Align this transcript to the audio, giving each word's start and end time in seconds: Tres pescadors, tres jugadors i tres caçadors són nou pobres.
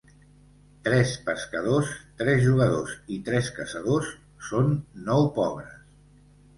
Tres 0.87 1.11
pescadors, 1.27 1.91
tres 2.23 2.43
jugadors 2.47 2.97
i 3.19 3.21
tres 3.31 3.53
caçadors 3.61 4.13
són 4.51 4.77
nou 5.09 5.33
pobres. 5.41 5.81